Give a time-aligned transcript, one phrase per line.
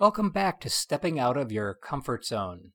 [0.00, 2.70] Welcome back to Stepping Out of Your Comfort Zone,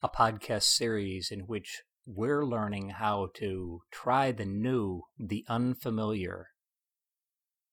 [0.00, 6.50] a podcast series in which we're learning how to try the new, the unfamiliar,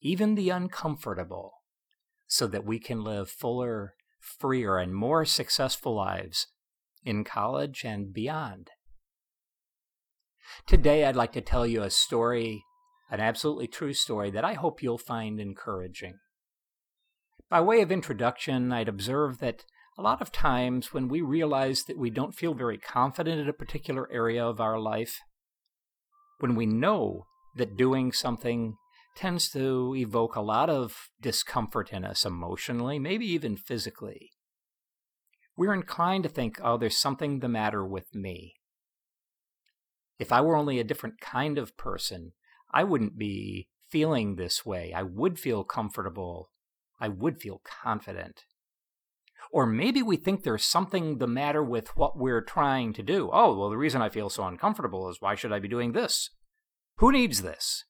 [0.01, 1.61] even the uncomfortable,
[2.25, 6.47] so that we can live fuller, freer, and more successful lives
[7.03, 8.71] in college and beyond.
[10.65, 12.63] Today, I'd like to tell you a story,
[13.11, 16.17] an absolutely true story that I hope you'll find encouraging.
[17.49, 19.65] By way of introduction, I'd observe that
[19.97, 23.53] a lot of times when we realize that we don't feel very confident in a
[23.53, 25.19] particular area of our life,
[26.39, 28.75] when we know that doing something
[29.15, 34.31] tends to evoke a lot of discomfort in us emotionally, maybe even physically,
[35.55, 38.55] we're inclined to think, oh, there's something the matter with me.
[40.19, 42.33] If I were only a different kind of person,
[42.73, 44.91] I wouldn't be feeling this way.
[44.93, 46.49] I would feel comfortable
[47.05, 48.45] I would feel confident.
[49.51, 53.29] Or maybe we think there's something the matter with what we're trying to do.
[53.31, 56.31] Oh, well, the reason I feel so uncomfortable is why should I be doing this?
[56.97, 57.83] Who needs this?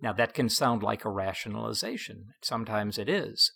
[0.00, 2.30] Now, that can sound like a rationalization.
[2.42, 3.52] Sometimes it is.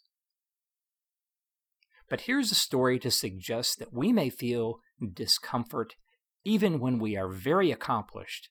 [2.09, 4.79] But here's a story to suggest that we may feel
[5.13, 5.97] discomfort
[6.45, 8.51] even when we are very accomplished,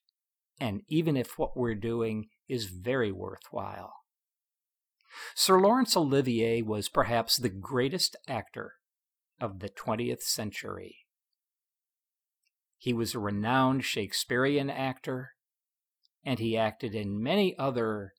[0.59, 3.98] and even if what we're doing is very worthwhile.
[5.35, 8.73] Sir Laurence Olivier was perhaps the greatest actor
[9.39, 10.97] of the 20th century.
[12.77, 15.33] He was a renowned Shakespearean actor,
[16.23, 18.13] and he acted in many other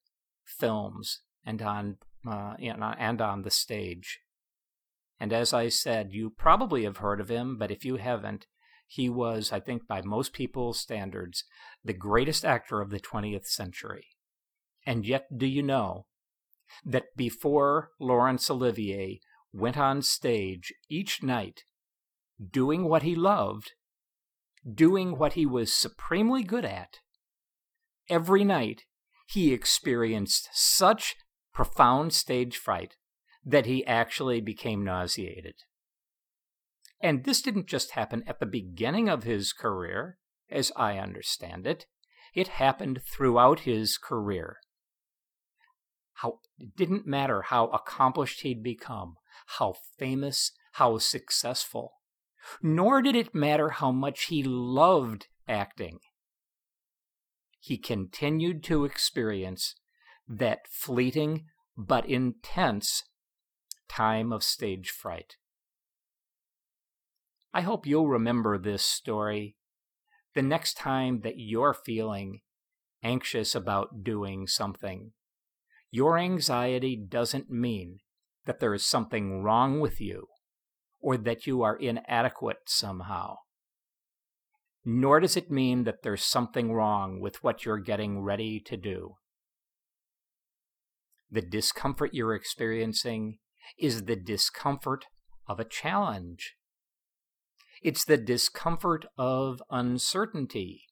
[0.44, 1.96] films and on
[2.28, 4.20] uh, and on the stage.
[5.18, 8.46] And as I said, you probably have heard of him, but if you haven't,
[8.86, 11.44] he was, I think, by most people's standards,
[11.84, 14.08] the greatest actor of the 20th century.
[14.84, 16.06] And yet, do you know
[16.84, 19.20] that before Laurence Olivier
[19.52, 21.64] went on stage each night
[22.50, 23.72] doing what he loved,
[24.72, 26.98] doing what he was supremely good at,
[28.08, 28.82] every night
[29.26, 31.16] he experienced such
[31.52, 32.96] profound stage fright
[33.44, 35.54] that he actually became nauseated.
[37.00, 40.18] And this didn't just happen at the beginning of his career,
[40.50, 41.86] as I understand it,
[42.34, 44.58] it happened throughout his career
[46.22, 49.16] how it didn't matter how accomplished he'd become,
[49.58, 51.94] how famous, how successful.
[52.62, 55.98] Nor did it matter how much he loved acting.
[57.58, 59.74] He continued to experience
[60.28, 61.44] that fleeting
[61.76, 63.04] but intense
[63.88, 65.36] time of stage fright.
[67.52, 69.56] I hope you'll remember this story
[70.34, 72.40] the next time that you're feeling
[73.02, 75.12] anxious about doing something
[75.90, 77.98] your anxiety doesn't mean
[78.46, 80.26] that there is something wrong with you
[81.00, 83.36] or that you are inadequate somehow.
[84.84, 89.16] Nor does it mean that there's something wrong with what you're getting ready to do.
[91.30, 93.38] The discomfort you're experiencing
[93.78, 95.06] is the discomfort
[95.46, 96.54] of a challenge.
[97.82, 100.84] It's the discomfort of uncertainty.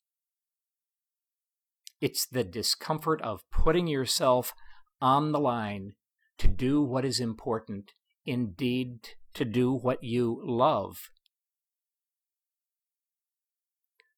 [2.00, 4.52] It's the discomfort of putting yourself
[5.00, 5.92] on the line
[6.38, 7.92] to do what is important,
[8.24, 10.96] indeed, to do what you love.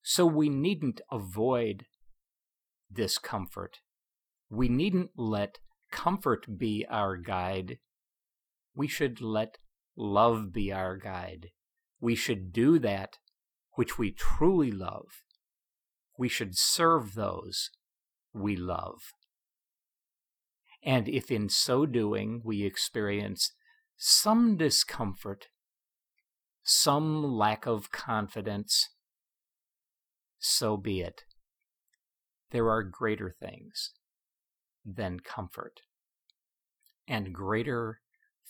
[0.03, 1.85] So we needn't avoid
[2.93, 3.79] discomfort.
[4.49, 5.59] We needn't let
[5.91, 7.79] comfort be our guide.
[8.75, 9.59] We should let
[9.97, 11.49] love be our guide.
[12.01, 13.19] We should do that
[13.75, 15.23] which we truly love.
[16.19, 17.71] We should serve those
[18.33, 19.13] we love.
[20.83, 23.53] And if in so doing we experience
[23.97, 25.49] some discomfort,
[26.63, 28.89] some lack of confidence,
[30.39, 31.23] so be it.
[32.51, 33.91] There are greater things
[34.85, 35.83] than comfort
[37.07, 38.01] and greater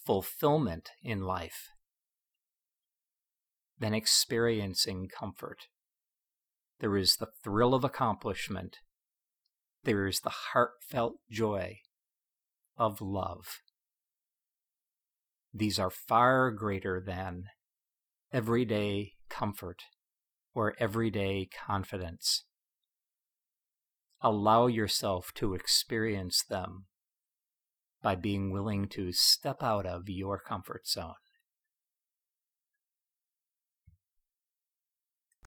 [0.06, 1.70] fulfillment in life
[3.78, 5.66] than experiencing comfort.
[6.78, 8.78] There is the thrill of accomplishment.
[9.84, 11.81] There is the heartfelt joy
[12.80, 13.60] of love.
[15.52, 17.44] These are far greater than
[18.32, 19.82] everyday comfort
[20.54, 22.44] or everyday confidence.
[24.22, 26.86] Allow yourself to experience them
[28.02, 31.14] by being willing to step out of your comfort zone.